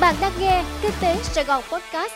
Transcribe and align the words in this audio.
Bạn 0.00 0.14
đang 0.20 0.32
nghe 0.40 0.64
Kinh 0.82 0.92
tế 1.00 1.16
Sài 1.22 1.44
Gòn 1.44 1.62
Podcast. 1.72 2.12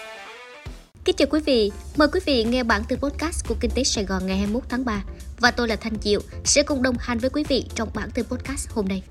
Kính 1.05 1.16
chào 1.16 1.28
quý 1.31 1.40
vị, 1.40 1.73
mời 1.96 2.08
quý 2.12 2.20
vị 2.27 2.44
nghe 2.44 2.62
bản 2.62 2.82
tin 2.89 2.98
podcast 2.98 3.48
của 3.48 3.54
Kinh 3.60 3.70
tế 3.70 3.85
Sài 3.85 4.04
Gòn 4.04 4.26
ngày 4.26 4.37
21 4.37 4.62
tháng 4.69 4.85
3 4.85 5.03
và 5.40 5.50
tôi 5.50 5.68
là 5.68 5.76
Thanh 5.76 5.96
Diệu 6.02 6.21
sẽ 6.44 6.62
cùng 6.62 6.82
đồng 6.82 6.96
hành 6.98 7.18
với 7.18 7.30
quý 7.30 7.44
vị 7.48 7.64
trong 7.74 7.88
bản 7.94 8.10
tin 8.10 8.24
podcast 8.24 8.71
hôm 8.71 8.88
nay. 8.88 9.02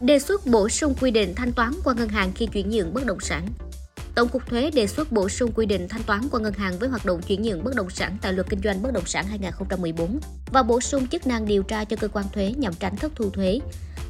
Đề 0.00 0.18
xuất 0.18 0.46
bổ 0.46 0.68
sung 0.68 0.94
quy 1.00 1.10
định 1.10 1.34
thanh 1.34 1.52
toán 1.52 1.72
qua 1.84 1.94
ngân 1.94 2.08
hàng 2.08 2.32
khi 2.34 2.46
chuyển 2.46 2.70
nhượng 2.70 2.94
bất 2.94 3.06
động 3.06 3.20
sản. 3.20 3.48
Tổng 4.14 4.28
cục 4.28 4.46
Thuế 4.46 4.70
đề 4.70 4.86
xuất 4.86 5.12
bổ 5.12 5.28
sung 5.28 5.52
quy 5.54 5.66
định 5.66 5.88
thanh 5.88 6.02
toán 6.02 6.28
qua 6.30 6.40
ngân 6.40 6.52
hàng 6.52 6.78
với 6.78 6.88
hoạt 6.88 7.06
động 7.06 7.22
chuyển 7.22 7.42
nhượng 7.42 7.64
bất 7.64 7.74
động 7.74 7.90
sản 7.90 8.16
tại 8.22 8.32
Luật 8.32 8.50
Kinh 8.50 8.60
doanh 8.64 8.82
bất 8.82 8.92
động 8.92 9.06
sản 9.06 9.26
2014 9.26 10.20
và 10.52 10.62
bổ 10.62 10.80
sung 10.80 11.06
chức 11.06 11.26
năng 11.26 11.46
điều 11.46 11.62
tra 11.62 11.84
cho 11.84 11.96
cơ 11.96 12.08
quan 12.08 12.26
thuế 12.32 12.52
nhằm 12.56 12.74
tránh 12.74 12.96
thất 12.96 13.12
thu 13.14 13.30
thuế. 13.30 13.60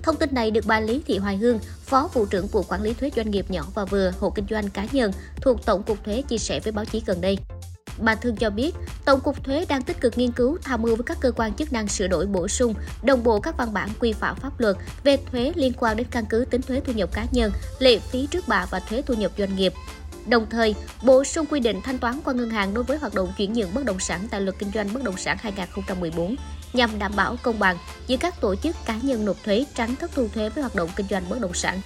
Thông 0.04 0.16
tin 0.16 0.34
này 0.34 0.50
được 0.50 0.66
bà 0.66 0.80
Lý 0.80 1.02
Thị 1.06 1.18
Hoài 1.18 1.36
Hương, 1.36 1.58
Phó 1.84 2.10
Vụ 2.14 2.26
trưởng 2.26 2.46
Vụ 2.46 2.62
Quản 2.62 2.82
lý 2.82 2.94
thuế 2.94 3.10
doanh 3.16 3.30
nghiệp 3.30 3.50
nhỏ 3.50 3.64
và 3.74 3.84
vừa, 3.84 4.12
hộ 4.20 4.30
kinh 4.30 4.46
doanh 4.50 4.70
cá 4.70 4.86
nhân 4.92 5.12
thuộc 5.36 5.66
Tổng 5.66 5.82
cục 5.82 6.04
Thuế 6.04 6.22
chia 6.22 6.38
sẻ 6.38 6.60
với 6.60 6.72
báo 6.72 6.84
chí 6.84 7.02
gần 7.06 7.20
đây. 7.20 7.38
Bà 7.98 8.14
Thương 8.14 8.36
cho 8.36 8.50
biết, 8.50 8.74
Tổng 9.04 9.20
cục 9.20 9.44
Thuế 9.44 9.64
đang 9.68 9.82
tích 9.82 10.00
cực 10.00 10.18
nghiên 10.18 10.32
cứu 10.32 10.58
tham 10.62 10.82
mưu 10.82 10.96
với 10.96 11.04
các 11.04 11.20
cơ 11.20 11.32
quan 11.32 11.54
chức 11.54 11.72
năng 11.72 11.88
sửa 11.88 12.06
đổi 12.06 12.26
bổ 12.26 12.48
sung, 12.48 12.74
đồng 13.02 13.24
bộ 13.24 13.40
các 13.40 13.56
văn 13.56 13.72
bản 13.72 13.88
quy 14.00 14.12
phạm 14.12 14.36
pháp 14.36 14.60
luật 14.60 14.76
về 15.04 15.16
thuế 15.32 15.52
liên 15.56 15.72
quan 15.78 15.96
đến 15.96 16.06
căn 16.10 16.24
cứ 16.26 16.44
tính 16.50 16.62
thuế 16.62 16.80
thu 16.80 16.92
nhập 16.92 17.12
cá 17.12 17.26
nhân, 17.32 17.52
lệ 17.78 17.98
phí 17.98 18.26
trước 18.26 18.48
bạ 18.48 18.66
và 18.70 18.80
thuế 18.80 19.02
thu 19.02 19.14
nhập 19.14 19.32
doanh 19.38 19.56
nghiệp. 19.56 19.72
Đồng 20.26 20.46
thời, 20.50 20.74
bổ 21.02 21.24
sung 21.24 21.46
quy 21.46 21.60
định 21.60 21.80
thanh 21.84 21.98
toán 21.98 22.20
qua 22.24 22.34
ngân 22.34 22.50
hàng 22.50 22.74
đối 22.74 22.84
với 22.84 22.98
hoạt 22.98 23.14
động 23.14 23.32
chuyển 23.36 23.52
nhượng 23.52 23.74
bất 23.74 23.84
động 23.84 24.00
sản 24.00 24.20
tại 24.30 24.40
Luật 24.40 24.58
Kinh 24.58 24.70
doanh 24.74 24.94
bất 24.94 25.02
động 25.02 25.16
sản 25.16 25.36
2014 25.40 26.36
nhằm 26.72 26.98
đảm 26.98 27.12
bảo 27.16 27.36
công 27.42 27.58
bằng 27.58 27.76
giữa 28.06 28.16
các 28.16 28.40
tổ 28.40 28.54
chức 28.56 28.76
cá 28.86 28.96
nhân 29.02 29.24
nộp 29.24 29.44
thuế 29.44 29.64
tránh 29.74 29.96
thất 29.96 30.10
thu 30.14 30.28
thuế 30.34 30.48
với 30.48 30.62
hoạt 30.62 30.74
động 30.74 30.90
kinh 30.96 31.06
doanh 31.10 31.24
bất 31.28 31.40
động 31.40 31.54
sản. 31.54 31.80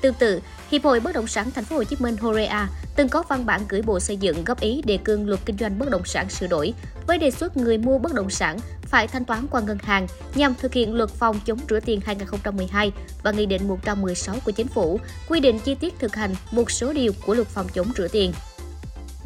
Tương 0.00 0.14
tự, 0.14 0.40
Hiệp 0.70 0.84
hội 0.84 1.00
Bất 1.00 1.14
động 1.14 1.26
sản 1.26 1.50
Thành 1.50 1.64
phố 1.64 1.76
Hồ 1.76 1.84
Chí 1.84 1.96
Minh 1.98 2.16
Horea 2.16 2.68
từng 2.96 3.08
có 3.08 3.22
văn 3.28 3.46
bản 3.46 3.60
gửi 3.68 3.82
Bộ 3.82 4.00
Xây 4.00 4.16
dựng 4.16 4.44
góp 4.44 4.60
ý 4.60 4.82
đề 4.84 4.98
cương 5.04 5.28
luật 5.28 5.40
kinh 5.44 5.56
doanh 5.58 5.78
bất 5.78 5.90
động 5.90 6.04
sản 6.04 6.30
sửa 6.30 6.46
đổi 6.46 6.74
với 7.10 7.18
đề 7.18 7.30
xuất 7.30 7.56
người 7.56 7.78
mua 7.78 7.98
bất 7.98 8.14
động 8.14 8.30
sản 8.30 8.58
phải 8.82 9.08
thanh 9.08 9.24
toán 9.24 9.46
qua 9.50 9.60
ngân 9.60 9.78
hàng 9.82 10.06
nhằm 10.34 10.54
thực 10.54 10.72
hiện 10.72 10.94
luật 10.94 11.10
phòng 11.10 11.40
chống 11.44 11.58
rửa 11.68 11.80
tiền 11.80 12.00
2012 12.04 12.92
và 13.22 13.30
Nghị 13.30 13.46
định 13.46 13.68
116 13.68 14.36
của 14.44 14.50
Chính 14.50 14.68
phủ 14.68 15.00
quy 15.28 15.40
định 15.40 15.58
chi 15.58 15.74
tiết 15.74 15.94
thực 15.98 16.14
hành 16.14 16.34
một 16.50 16.70
số 16.70 16.92
điều 16.92 17.12
của 17.26 17.34
luật 17.34 17.48
phòng 17.48 17.66
chống 17.74 17.86
rửa 17.96 18.08
tiền. 18.08 18.32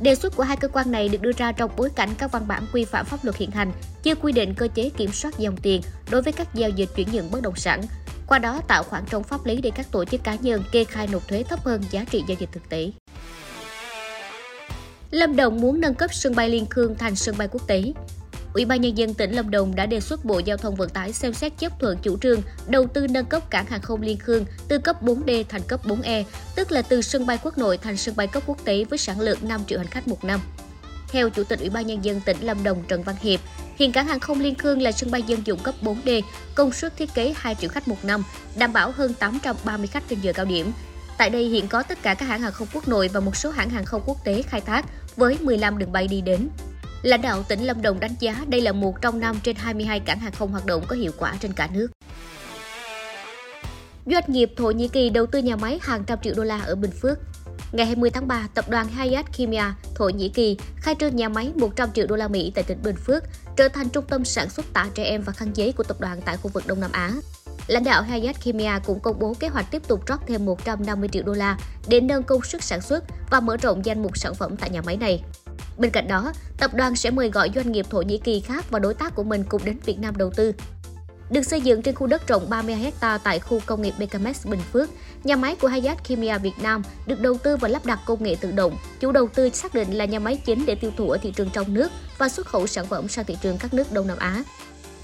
Đề 0.03 0.15
xuất 0.15 0.37
của 0.37 0.43
hai 0.43 0.57
cơ 0.57 0.69
quan 0.69 0.91
này 0.91 1.09
được 1.09 1.21
đưa 1.21 1.33
ra 1.33 1.53
trong 1.53 1.71
bối 1.77 1.91
cảnh 1.97 2.09
các 2.19 2.33
văn 2.33 2.49
bản 2.49 2.67
quy 2.73 2.85
phạm 2.85 3.07
pháp 3.07 3.25
luật 3.25 3.37
hiện 3.37 3.51
hành 3.51 3.73
chưa 4.03 4.15
quy 4.15 4.33
định 4.33 4.55
cơ 4.55 4.69
chế 4.75 4.91
kiểm 4.97 5.13
soát 5.13 5.39
dòng 5.39 5.57
tiền 5.57 5.83
đối 6.11 6.23
với 6.23 6.33
các 6.33 6.55
giao 6.55 6.71
dịch 6.71 6.89
chuyển 6.97 7.09
nhượng 7.13 7.31
bất 7.31 7.43
động 7.43 7.57
sản, 7.57 7.83
qua 8.27 8.39
đó 8.39 8.61
tạo 8.69 8.83
khoảng 8.83 9.05
trống 9.07 9.23
pháp 9.23 9.47
lý 9.47 9.61
để 9.61 9.71
các 9.71 9.87
tổ 9.91 10.05
chức 10.05 10.25
cá 10.25 10.35
nhân 10.35 10.65
kê 10.73 10.85
khai 10.85 11.09
nộp 11.13 11.29
thuế 11.29 11.43
thấp 11.43 11.65
hơn 11.65 11.83
giá 11.91 12.05
trị 12.11 12.25
giao 12.29 12.37
dịch 12.41 12.53
thực 12.53 12.69
tế. 12.69 12.91
Lâm 15.15 15.37
Đồng 15.37 15.61
muốn 15.61 15.81
nâng 15.81 15.95
cấp 15.95 16.15
sân 16.15 16.35
bay 16.35 16.49
Liên 16.49 16.67
Khương 16.67 16.95
thành 16.95 17.17
sân 17.17 17.39
bay 17.39 17.49
quốc 17.51 17.67
tế. 17.67 17.83
Ủy 18.55 18.65
ban 18.65 18.81
Nhân 18.81 18.99
dân 18.99 19.15
tỉnh 19.15 19.33
Lâm 19.33 19.51
Đồng 19.51 19.75
đã 19.75 19.87
đề 19.87 20.01
xuất 20.01 20.25
Bộ 20.25 20.39
Giao 20.39 20.57
thông 20.57 20.75
Vận 20.75 20.89
tải 20.89 21.13
xem 21.13 21.35
xét 21.35 21.53
chấp 21.59 21.81
thuận 21.81 21.99
chủ 22.03 22.19
trương 22.19 22.43
đầu 22.67 22.87
tư 22.87 23.07
nâng 23.07 23.27
cấp 23.27 23.51
cảng 23.51 23.67
hàng 23.67 23.81
không 23.81 24.03
Liên 24.03 24.19
Khương 24.19 24.45
từ 24.69 24.79
cấp 24.79 25.03
4D 25.03 25.45
thành 25.49 25.63
cấp 25.63 25.87
4E, 25.87 26.25
tức 26.55 26.73
là 26.73 26.83
từ 26.83 27.03
sân 27.03 27.27
bay 27.27 27.39
quốc 27.43 27.59
nội 27.59 27.79
thành 27.79 27.97
sân 27.97 28.17
bay 28.17 28.27
cấp 28.27 28.43
quốc 28.47 28.59
tế 28.65 28.85
với 28.85 28.99
sản 28.99 29.21
lượng 29.21 29.39
5 29.43 29.61
triệu 29.67 29.79
hành 29.79 29.89
khách 29.89 30.09
một 30.09 30.25
năm. 30.25 30.41
Theo 31.09 31.31
Chủ 31.31 31.45
tịch 31.45 31.61
Ủy 31.61 31.71
ban 31.71 31.87
Nhân 31.87 32.05
dân 32.05 32.21
tỉnh 32.21 32.37
Lâm 32.41 32.65
Đồng 32.65 32.83
Trần 32.89 33.03
Văn 33.03 33.17
Hiệp, 33.21 33.41
hiện 33.77 33.93
cảng 33.93 34.07
hàng 34.07 34.21
không 34.21 34.41
Liên 34.41 34.55
Khương 34.55 34.83
là 34.83 34.93
sân 34.93 35.11
bay 35.11 35.23
dân 35.23 35.41
dụng 35.45 35.59
cấp 35.59 35.75
4D, 35.83 36.23
công 36.55 36.73
suất 36.73 36.97
thiết 36.97 37.15
kế 37.15 37.35
2 37.37 37.55
triệu 37.55 37.71
khách 37.71 37.89
một 37.89 38.05
năm, 38.05 38.23
đảm 38.57 38.73
bảo 38.73 38.91
hơn 38.91 39.15
830 39.15 39.87
khách 39.87 40.09
trên 40.09 40.21
giờ 40.21 40.33
cao 40.33 40.45
điểm. 40.45 40.73
Tại 41.17 41.31
đây 41.31 41.45
hiện 41.45 41.69
có 41.69 41.83
tất 41.83 42.03
cả 42.03 42.15
các 42.15 42.27
hãng 42.27 42.41
hàng 42.41 42.53
không 42.53 42.69
quốc 42.73 42.89
nội 42.89 43.09
và 43.09 43.21
một 43.21 43.37
số 43.37 43.51
hãng 43.51 43.71
hàng 43.71 43.85
không 43.85 44.03
quốc 44.07 44.25
tế 44.25 44.43
khai 44.43 44.61
thác 44.61 44.85
với 45.17 45.39
15 45.41 45.79
đường 45.79 45.93
bay 45.93 46.09
đi 46.09 46.21
đến. 46.21 46.49
Lãnh 47.03 47.23
đạo 47.23 47.43
tỉnh 47.43 47.65
Lâm 47.65 47.83
Đồng 47.83 48.01
đánh 48.01 48.15
giá 48.21 48.45
đây 48.49 48.61
là 48.61 48.73
một 48.73 49.01
trong 49.01 49.21
năm 49.21 49.37
trên 49.43 49.57
22 49.57 50.01
cảng 50.01 50.19
hàng 50.19 50.33
không 50.33 50.51
hoạt 50.51 50.67
động 50.67 50.85
có 50.89 50.97
hiệu 50.97 51.13
quả 51.19 51.35
trên 51.41 51.53
cả 51.53 51.69
nước. 51.73 51.89
Doanh 54.07 54.25
nghiệp 54.29 54.53
Thổ 54.57 54.71
Nhĩ 54.71 54.89
Kỳ 54.89 55.11
đầu 55.11 55.27
tư 55.27 55.39
nhà 55.39 55.57
máy 55.57 55.79
hàng 55.83 56.05
trăm 56.05 56.19
triệu 56.23 56.35
đô 56.37 56.45
la 56.45 56.61
ở 56.61 56.75
Bình 56.75 56.91
Phước. 56.91 57.19
Ngày 57.73 57.87
20 57.87 58.11
tháng 58.11 58.29
3, 58.29 58.49
tập 58.55 58.69
đoàn 58.69 58.89
Hayat 58.89 59.37
Kimia, 59.37 59.65
Thổ 59.95 60.09
Nhĩ 60.09 60.29
Kỳ 60.29 60.57
khai 60.77 60.95
trương 61.01 61.17
nhà 61.17 61.29
máy 61.29 61.53
100 61.55 61.93
triệu 61.93 62.07
đô 62.07 62.17
la 62.17 62.29
Mỹ 62.29 62.53
tại 62.55 62.65
tỉnh 62.65 62.83
Bình 62.83 62.97
Phước, 62.97 63.25
trở 63.57 63.69
thành 63.69 63.89
trung 63.89 64.05
tâm 64.09 64.25
sản 64.25 64.51
xuất 64.51 64.67
tả 64.73 64.87
trẻ 64.95 65.05
em 65.05 65.23
và 65.23 65.33
khăn 65.33 65.51
giấy 65.55 65.73
của 65.73 65.83
tập 65.83 66.01
đoàn 66.01 66.21
tại 66.25 66.37
khu 66.37 66.51
vực 66.55 66.67
Đông 66.67 66.81
Nam 66.81 66.91
Á. 66.93 67.13
Lãnh 67.67 67.85
đạo 67.85 68.03
Hayat 68.03 68.41
Kimia 68.41 68.73
cũng 68.85 69.01
công 69.01 69.19
bố 69.19 69.35
kế 69.41 69.49
hoạch 69.49 69.71
tiếp 69.71 69.83
tục 69.89 70.07
rót 70.07 70.21
thêm 70.27 70.45
150 70.45 71.09
triệu 71.13 71.23
đô 71.23 71.33
la 71.33 71.59
để 71.89 72.01
nâng 72.01 72.23
công 72.23 72.43
suất 72.43 72.63
sản 72.63 72.81
xuất 72.81 73.05
và 73.31 73.41
mở 73.41 73.57
rộng 73.57 73.85
danh 73.85 74.03
mục 74.03 74.19
sản 74.19 74.35
phẩm 74.35 74.57
tại 74.57 74.71
nhà 74.71 74.83
máy 74.83 74.97
này. 74.97 75.23
Bên 75.79 75.91
cạnh 75.91 76.09
đó, 76.09 76.33
tập 76.59 76.75
đoàn 76.75 76.97
sẽ 76.97 77.11
mời 77.11 77.31
gọi 77.31 77.51
doanh 77.55 77.73
nghiệp 77.73 77.87
Thổ 77.91 78.03
Nhĩ 78.03 78.19
Kỳ 78.19 78.41
khác 78.41 78.65
và 78.71 78.79
đối 78.79 78.95
tác 78.95 79.15
của 79.15 79.25
mình 79.25 79.45
cùng 79.49 79.65
đến 79.65 79.79
Việt 79.85 79.99
Nam 79.99 80.17
đầu 80.17 80.31
tư. 80.31 80.53
Được 81.31 81.43
xây 81.43 81.61
dựng 81.61 81.83
trên 81.83 81.95
khu 81.95 82.07
đất 82.07 82.29
rộng 82.29 82.51
30 82.51 82.93
ha 83.01 83.19
tại 83.19 83.39
khu 83.39 83.61
công 83.67 83.83
nghiệp 83.83 83.95
BKMX 83.99 84.47
Bình 84.47 84.61
Phước, 84.73 84.91
nhà 85.25 85.37
máy 85.37 85.57
của 85.61 85.69
Hayat 85.69 86.05
Kimia 86.05 86.39
Việt 86.39 86.59
Nam 86.63 86.83
được 87.07 87.21
đầu 87.21 87.39
tư 87.39 87.57
và 87.57 87.69
lắp 87.69 87.87
đặt 87.87 87.99
công 88.07 88.23
nghệ 88.25 88.37
tự 88.41 88.53
động. 88.53 88.77
Chủ 89.01 89.13
đầu 89.13 89.29
tư 89.35 89.51
xác 89.51 89.75
định 89.75 89.93
là 89.93 90.05
nhà 90.05 90.19
máy 90.19 90.41
chính 90.45 90.67
để 90.67 90.75
tiêu 90.75 90.91
thụ 90.97 91.11
ở 91.11 91.19
thị 91.23 91.33
trường 91.37 91.51
trong 91.51 91.75
nước 91.75 91.93
và 92.19 92.29
xuất 92.29 92.47
khẩu 92.47 92.67
sản 92.67 92.87
phẩm 92.87 93.09
sang 93.09 93.25
thị 93.25 93.37
trường 93.43 93.59
các 93.59 93.75
nước 93.75 93.93
Đông 93.93 94.07
Nam 94.07 94.19
Á. 94.19 94.43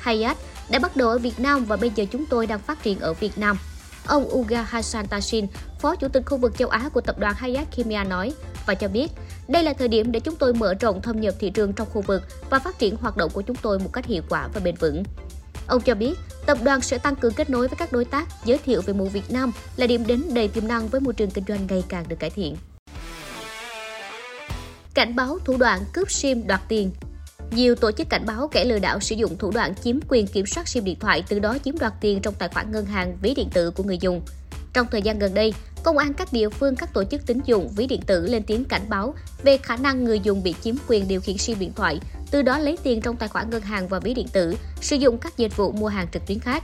Hayat 0.01 0.37
đã 0.71 0.79
bắt 0.79 0.97
đầu 0.97 1.09
ở 1.09 1.19
Việt 1.19 1.41
Nam 1.41 1.65
và 1.65 1.77
bây 1.77 1.91
giờ 1.91 2.05
chúng 2.11 2.27
tôi 2.27 2.47
đang 2.47 2.59
phát 2.59 2.83
triển 2.83 3.01
ở 3.01 3.13
Việt 3.13 3.39
Nam. 3.39 3.59
Ông 4.07 4.29
Uga 4.33 4.63
Hassan 4.63 5.07
Tashin, 5.07 5.47
Phó 5.81 5.97
Chủ 5.97 6.09
tịch 6.09 6.23
khu 6.27 6.37
vực 6.37 6.59
châu 6.59 6.69
Á 6.69 6.89
của 6.89 7.01
tập 7.01 7.19
đoàn 7.19 7.35
Hayat 7.35 7.77
Kimia 7.77 8.05
nói 8.05 8.33
và 8.67 8.75
cho 8.75 8.89
biết 8.89 9.11
đây 9.49 9.63
là 9.63 9.73
thời 9.73 9.89
điểm 9.89 10.13
để 10.13 10.21
chúng 10.21 10.37
tôi 10.37 10.55
mở 10.55 10.75
rộng 10.75 11.03
thâm 11.03 11.21
nhập 11.21 11.35
thị 11.39 11.51
trường 11.51 11.73
trong 11.73 11.89
khu 11.93 12.03
vực 12.03 12.23
và 12.51 12.59
phát 12.59 12.79
triển 12.79 12.97
hoạt 12.97 13.17
động 13.17 13.31
của 13.35 13.43
chúng 13.43 13.57
tôi 13.57 13.79
một 13.79 13.91
cách 13.93 14.07
hiệu 14.07 14.23
quả 14.29 14.49
và 14.55 14.61
bền 14.61 14.75
vững. 14.75 15.03
Ông 15.67 15.81
cho 15.81 15.95
biết, 15.95 16.15
tập 16.47 16.59
đoàn 16.63 16.81
sẽ 16.81 16.99
tăng 16.99 17.17
cường 17.17 17.33
kết 17.33 17.51
nối 17.51 17.69
với 17.69 17.77
các 17.77 17.93
đối 17.93 18.05
tác, 18.05 18.29
giới 18.45 18.59
thiệu 18.59 18.83
về 18.83 18.93
một 18.93 19.07
Việt 19.13 19.31
Nam 19.31 19.53
là 19.77 19.87
điểm 19.87 20.07
đến 20.07 20.23
đầy 20.35 20.49
tiềm 20.49 20.69
năng 20.69 20.89
với 20.89 21.01
môi 21.01 21.15
trường 21.15 21.31
kinh 21.31 21.45
doanh 21.49 21.67
ngày 21.67 21.85
càng 21.89 22.05
được 22.09 22.19
cải 22.19 22.31
thiện. 22.31 22.57
Cảnh 24.95 25.17
báo 25.17 25.39
thủ 25.45 25.57
đoạn 25.57 25.81
cướp 25.93 26.11
SIM 26.11 26.47
đoạt 26.47 26.61
tiền 26.69 26.91
nhiều 27.51 27.75
tổ 27.75 27.93
chức 27.93 28.09
cảnh 28.09 28.27
báo 28.27 28.49
kẻ 28.49 28.65
lừa 28.65 28.79
đảo 28.79 29.01
sử 29.01 29.15
dụng 29.15 29.39
thủ 29.39 29.51
đoạn 29.51 29.75
chiếm 29.85 29.99
quyền 30.09 30.27
kiểm 30.27 30.47
soát 30.47 30.69
SIM 30.69 30.85
điện 30.85 30.99
thoại, 31.01 31.25
từ 31.29 31.39
đó 31.39 31.59
chiếm 31.65 31.79
đoạt 31.79 31.93
tiền 32.01 32.21
trong 32.23 32.35
tài 32.39 32.49
khoản 32.49 32.73
ngân 32.73 32.87
hàng, 32.87 33.17
ví 33.23 33.35
điện 33.35 33.49
tử 33.53 33.71
của 33.71 33.83
người 33.83 33.99
dùng. 33.99 34.23
Trong 34.73 34.87
thời 34.91 35.03
gian 35.03 35.19
gần 35.19 35.35
đây, 35.35 35.55
công 35.83 35.99
an 35.99 36.15
các 36.15 36.33
địa 36.33 36.49
phương, 36.49 36.77
các 36.77 36.95
tổ 36.95 37.05
chức 37.05 37.27
tín 37.27 37.41
dụng, 37.45 37.69
ví 37.77 37.87
điện 37.87 38.01
tử 38.07 38.27
lên 38.27 38.43
tiếng 38.43 38.65
cảnh 38.65 38.83
báo 38.89 39.15
về 39.43 39.57
khả 39.57 39.77
năng 39.77 40.05
người 40.05 40.21
dùng 40.21 40.43
bị 40.43 40.55
chiếm 40.63 40.75
quyền 40.89 41.09
điều 41.09 41.21
khiển 41.21 41.39
SIM 41.39 41.59
điện 41.59 41.73
thoại, 41.77 42.01
từ 42.31 42.43
đó 42.43 42.59
lấy 42.59 42.79
tiền 42.83 43.01
trong 43.01 43.17
tài 43.17 43.29
khoản 43.29 43.51
ngân 43.51 43.63
hàng 43.63 43.89
và 43.89 43.99
ví 43.99 44.15
điện 44.15 44.29
tử, 44.33 44.55
sử 44.81 44.97
dụng 44.97 45.19
các 45.19 45.37
dịch 45.37 45.57
vụ 45.57 45.73
mua 45.73 45.89
hàng 45.89 46.07
trực 46.13 46.27
tuyến 46.27 46.39
khác. 46.39 46.63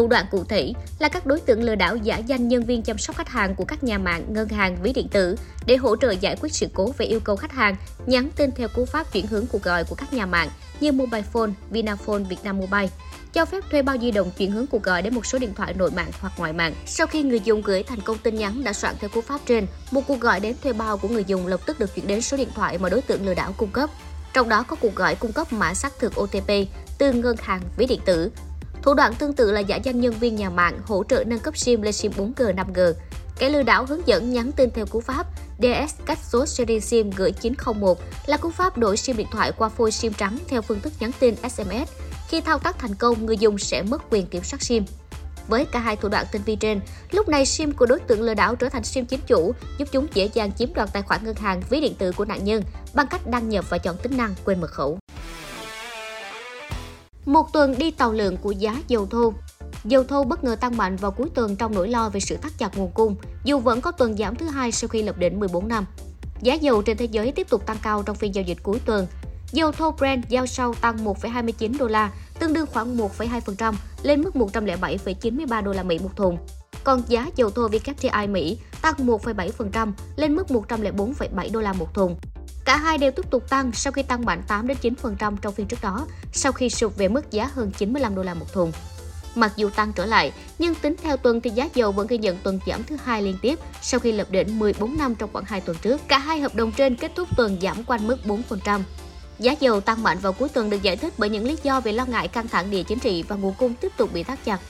Thủ 0.00 0.08
đoạn 0.08 0.26
cụ 0.30 0.44
thể 0.44 0.72
là 0.98 1.08
các 1.08 1.26
đối 1.26 1.40
tượng 1.40 1.62
lừa 1.62 1.74
đảo 1.74 1.96
giả 1.96 2.18
danh 2.18 2.48
nhân 2.48 2.62
viên 2.62 2.82
chăm 2.82 2.98
sóc 2.98 3.16
khách 3.16 3.28
hàng 3.28 3.54
của 3.54 3.64
các 3.64 3.84
nhà 3.84 3.98
mạng, 3.98 4.24
ngân 4.28 4.48
hàng, 4.48 4.76
ví 4.82 4.92
điện 4.92 5.08
tử 5.08 5.36
để 5.66 5.76
hỗ 5.76 5.96
trợ 5.96 6.10
giải 6.10 6.36
quyết 6.40 6.54
sự 6.54 6.66
cố 6.74 6.94
về 6.98 7.06
yêu 7.06 7.20
cầu 7.20 7.36
khách 7.36 7.52
hàng, 7.52 7.76
nhắn 8.06 8.30
tin 8.36 8.50
theo 8.52 8.68
cú 8.68 8.84
pháp 8.84 9.12
chuyển 9.12 9.26
hướng 9.26 9.46
cuộc 9.46 9.62
gọi 9.62 9.84
của 9.84 9.94
các 9.94 10.12
nhà 10.12 10.26
mạng 10.26 10.48
như 10.80 10.92
Mobile 10.92 11.22
Phone, 11.22 11.50
Vinaphone, 11.70 12.22
Vietnam 12.22 12.58
Mobile 12.58 12.88
cho 13.32 13.44
phép 13.44 13.64
thuê 13.70 13.82
bao 13.82 13.96
di 13.98 14.10
động 14.10 14.30
chuyển 14.38 14.50
hướng 14.50 14.66
cuộc 14.66 14.82
gọi 14.82 15.02
đến 15.02 15.14
một 15.14 15.26
số 15.26 15.38
điện 15.38 15.54
thoại 15.54 15.74
nội 15.74 15.90
mạng 15.90 16.10
hoặc 16.20 16.32
ngoại 16.36 16.52
mạng. 16.52 16.74
Sau 16.86 17.06
khi 17.06 17.22
người 17.22 17.40
dùng 17.40 17.62
gửi 17.62 17.82
thành 17.82 18.00
công 18.00 18.18
tin 18.18 18.34
nhắn 18.34 18.64
đã 18.64 18.72
soạn 18.72 18.94
theo 19.00 19.10
cú 19.10 19.20
pháp 19.20 19.40
trên, 19.46 19.66
một 19.90 20.02
cuộc 20.06 20.20
gọi 20.20 20.40
đến 20.40 20.54
thuê 20.62 20.72
bao 20.72 20.98
của 20.98 21.08
người 21.08 21.24
dùng 21.26 21.46
lập 21.46 21.60
tức 21.66 21.80
được 21.80 21.94
chuyển 21.94 22.06
đến 22.06 22.20
số 22.20 22.36
điện 22.36 22.48
thoại 22.54 22.78
mà 22.78 22.88
đối 22.88 23.02
tượng 23.02 23.26
lừa 23.26 23.34
đảo 23.34 23.54
cung 23.56 23.70
cấp. 23.70 23.90
Trong 24.32 24.48
đó 24.48 24.62
có 24.62 24.76
cuộc 24.76 24.94
gọi 24.94 25.14
cung 25.14 25.32
cấp 25.32 25.52
mã 25.52 25.74
xác 25.74 25.98
thực 25.98 26.20
OTP 26.20 26.50
từ 26.98 27.12
ngân 27.12 27.36
hàng, 27.40 27.60
ví 27.76 27.86
điện 27.86 28.00
tử, 28.04 28.30
Thủ 28.82 28.94
đoạn 28.94 29.14
tương 29.14 29.32
tự 29.32 29.52
là 29.52 29.60
giả 29.60 29.76
danh 29.76 30.00
nhân 30.00 30.14
viên 30.20 30.36
nhà 30.36 30.50
mạng 30.50 30.78
hỗ 30.86 31.04
trợ 31.08 31.24
nâng 31.26 31.38
cấp 31.38 31.56
SIM 31.56 31.82
lên 31.82 31.92
SIM 31.92 32.12
4G, 32.12 32.54
5G. 32.54 32.92
Kẻ 33.38 33.48
lừa 33.48 33.62
đảo 33.62 33.86
hướng 33.86 34.08
dẫn 34.08 34.32
nhắn 34.32 34.52
tin 34.52 34.70
theo 34.70 34.86
cú 34.86 35.00
pháp 35.00 35.26
DS 35.58 35.94
cách 36.06 36.18
số 36.22 36.46
series 36.46 36.84
SIM 36.84 37.10
gửi 37.10 37.32
901 37.32 37.98
là 38.26 38.36
cú 38.36 38.50
pháp 38.50 38.78
đổi 38.78 38.96
SIM 38.96 39.16
điện 39.16 39.26
thoại 39.32 39.52
qua 39.52 39.68
phôi 39.68 39.92
SIM 39.92 40.12
trắng 40.12 40.38
theo 40.48 40.62
phương 40.62 40.80
thức 40.80 40.92
nhắn 41.00 41.10
tin 41.20 41.34
SMS. 41.36 41.90
Khi 42.28 42.40
thao 42.40 42.58
tác 42.58 42.78
thành 42.78 42.94
công, 42.94 43.26
người 43.26 43.36
dùng 43.36 43.58
sẽ 43.58 43.82
mất 43.82 44.02
quyền 44.10 44.26
kiểm 44.26 44.42
soát 44.42 44.62
SIM. 44.62 44.84
Với 45.48 45.64
cả 45.64 45.78
hai 45.78 45.96
thủ 45.96 46.08
đoạn 46.08 46.26
tinh 46.32 46.42
vi 46.44 46.56
trên, 46.56 46.80
lúc 47.10 47.28
này 47.28 47.46
SIM 47.46 47.72
của 47.72 47.86
đối 47.86 48.00
tượng 48.00 48.22
lừa 48.22 48.34
đảo 48.34 48.56
trở 48.56 48.68
thành 48.68 48.84
SIM 48.84 49.06
chính 49.06 49.20
chủ, 49.26 49.52
giúp 49.78 49.88
chúng 49.92 50.06
dễ 50.14 50.28
dàng 50.34 50.52
chiếm 50.52 50.74
đoạt 50.74 50.92
tài 50.92 51.02
khoản 51.02 51.24
ngân 51.24 51.36
hàng, 51.36 51.62
ví 51.70 51.80
điện 51.80 51.94
tử 51.98 52.12
của 52.12 52.24
nạn 52.24 52.44
nhân 52.44 52.62
bằng 52.94 53.06
cách 53.10 53.26
đăng 53.26 53.48
nhập 53.48 53.64
và 53.70 53.78
chọn 53.78 53.96
tính 54.02 54.16
năng 54.16 54.34
quên 54.44 54.60
mật 54.60 54.70
khẩu. 54.70 54.98
Một 57.26 57.52
tuần 57.52 57.78
đi 57.78 57.90
tàu 57.90 58.12
lượng 58.12 58.36
của 58.36 58.50
giá 58.50 58.76
dầu 58.88 59.06
thô. 59.06 59.32
Dầu 59.84 60.04
thô 60.04 60.24
bất 60.24 60.44
ngờ 60.44 60.56
tăng 60.60 60.76
mạnh 60.76 60.96
vào 60.96 61.10
cuối 61.10 61.28
tuần 61.34 61.56
trong 61.56 61.74
nỗi 61.74 61.88
lo 61.88 62.08
về 62.08 62.20
sự 62.20 62.36
thắt 62.36 62.52
chặt 62.58 62.78
nguồn 62.78 62.90
cung, 62.90 63.16
dù 63.44 63.58
vẫn 63.58 63.80
có 63.80 63.90
tuần 63.92 64.16
giảm 64.16 64.36
thứ 64.36 64.46
hai 64.46 64.72
sau 64.72 64.88
khi 64.88 65.02
lập 65.02 65.18
đỉnh 65.18 65.40
14 65.40 65.68
năm. 65.68 65.86
Giá 66.42 66.54
dầu 66.54 66.82
trên 66.82 66.96
thế 66.96 67.04
giới 67.04 67.32
tiếp 67.32 67.50
tục 67.50 67.66
tăng 67.66 67.76
cao 67.82 68.02
trong 68.02 68.16
phiên 68.16 68.34
giao 68.34 68.44
dịch 68.44 68.58
cuối 68.62 68.80
tuần. 68.84 69.06
Dầu 69.52 69.72
thô 69.72 69.90
Brent 69.90 70.28
giao 70.28 70.46
sau 70.46 70.74
tăng 70.74 71.04
1,29 71.04 71.78
đô 71.78 71.86
la, 71.86 72.12
tương 72.38 72.52
đương 72.52 72.66
khoảng 72.72 72.96
1,2% 72.96 73.74
lên 74.02 74.22
mức 74.22 74.34
107,93 74.34 75.62
đô 75.62 75.72
la 75.72 75.82
Mỹ 75.82 75.98
một 75.98 76.16
thùng 76.16 76.38
còn 76.90 77.02
giá 77.08 77.26
dầu 77.36 77.50
thô 77.50 77.68
WTI 77.68 78.30
Mỹ 78.30 78.58
tăng 78.82 78.94
1,7% 78.98 79.92
lên 80.16 80.36
mức 80.36 80.46
104,7 80.48 81.52
đô 81.52 81.60
la 81.60 81.72
một 81.72 81.94
thùng. 81.94 82.16
Cả 82.64 82.76
hai 82.76 82.98
đều 82.98 83.10
tiếp 83.10 83.30
tục 83.30 83.50
tăng 83.50 83.72
sau 83.72 83.92
khi 83.92 84.02
tăng 84.02 84.24
mạnh 84.24 84.42
8 84.48 84.66
đến 84.66 84.76
9% 84.82 85.36
trong 85.36 85.54
phiên 85.54 85.66
trước 85.66 85.76
đó, 85.82 86.06
sau 86.32 86.52
khi 86.52 86.70
sụt 86.70 86.96
về 86.96 87.08
mức 87.08 87.30
giá 87.30 87.50
hơn 87.54 87.70
95 87.78 88.14
đô 88.14 88.22
la 88.22 88.34
một 88.34 88.52
thùng. 88.52 88.72
Mặc 89.34 89.52
dù 89.56 89.70
tăng 89.70 89.92
trở 89.92 90.06
lại, 90.06 90.32
nhưng 90.58 90.74
tính 90.74 90.94
theo 91.02 91.16
tuần 91.16 91.40
thì 91.40 91.50
giá 91.50 91.68
dầu 91.74 91.92
vẫn 91.92 92.06
ghi 92.06 92.18
nhận 92.18 92.36
tuần 92.42 92.60
giảm 92.66 92.84
thứ 92.84 92.96
hai 93.04 93.22
liên 93.22 93.36
tiếp 93.42 93.58
sau 93.82 94.00
khi 94.00 94.12
lập 94.12 94.30
đỉnh 94.30 94.58
14 94.58 94.98
năm 94.98 95.14
trong 95.14 95.30
khoảng 95.32 95.44
2 95.44 95.60
tuần 95.60 95.76
trước. 95.82 96.00
Cả 96.08 96.18
hai 96.18 96.40
hợp 96.40 96.54
đồng 96.54 96.72
trên 96.72 96.96
kết 96.96 97.12
thúc 97.16 97.28
tuần 97.36 97.58
giảm 97.62 97.84
quanh 97.84 98.06
mức 98.06 98.16
4%. 98.24 98.80
Giá 99.38 99.54
dầu 99.60 99.80
tăng 99.80 100.02
mạnh 100.02 100.18
vào 100.18 100.32
cuối 100.32 100.48
tuần 100.48 100.70
được 100.70 100.82
giải 100.82 100.96
thích 100.96 101.14
bởi 101.18 101.28
những 101.28 101.44
lý 101.44 101.56
do 101.62 101.80
về 101.80 101.92
lo 101.92 102.06
ngại 102.06 102.28
căng 102.28 102.48
thẳng 102.48 102.70
địa 102.70 102.82
chính 102.82 102.98
trị 102.98 103.24
và 103.28 103.36
nguồn 103.36 103.54
cung 103.58 103.74
tiếp 103.74 103.92
tục 103.96 104.12
bị 104.12 104.22
thắt 104.22 104.44
chặt. 104.44 104.60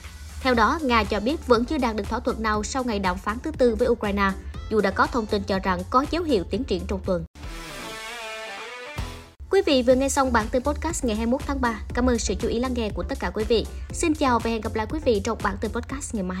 Theo 0.41 0.53
đó, 0.53 0.79
Nga 0.83 1.03
cho 1.03 1.19
biết 1.19 1.47
vẫn 1.47 1.65
chưa 1.65 1.77
đạt 1.77 1.95
được 1.95 2.09
thỏa 2.09 2.19
thuận 2.19 2.43
nào 2.43 2.63
sau 2.63 2.83
ngày 2.83 2.99
đàm 2.99 3.17
phán 3.17 3.37
thứ 3.43 3.51
tư 3.51 3.75
với 3.75 3.87
Ukraine, 3.87 4.31
dù 4.69 4.81
đã 4.81 4.91
có 4.91 5.07
thông 5.07 5.25
tin 5.25 5.43
cho 5.43 5.59
rằng 5.59 5.79
có 5.89 6.05
dấu 6.11 6.23
hiệu 6.23 6.43
tiến 6.43 6.63
triển 6.63 6.83
trong 6.87 6.99
tuần. 7.05 7.25
Quý 9.49 9.61
vị 9.65 9.83
vừa 9.83 9.95
nghe 9.95 10.09
xong 10.09 10.33
bản 10.33 10.47
tin 10.51 10.63
podcast 10.63 11.05
ngày 11.05 11.15
21 11.15 11.41
tháng 11.47 11.61
3. 11.61 11.79
Cảm 11.93 12.09
ơn 12.09 12.19
sự 12.19 12.35
chú 12.35 12.47
ý 12.47 12.59
lắng 12.59 12.73
nghe 12.73 12.89
của 12.89 13.03
tất 13.03 13.19
cả 13.19 13.31
quý 13.33 13.43
vị. 13.43 13.65
Xin 13.93 14.13
chào 14.13 14.39
và 14.39 14.49
hẹn 14.49 14.61
gặp 14.61 14.75
lại 14.75 14.87
quý 14.89 14.99
vị 15.05 15.21
trong 15.23 15.37
bản 15.43 15.57
tin 15.61 15.71
podcast 15.71 16.15
ngày 16.15 16.23
mai. 16.23 16.40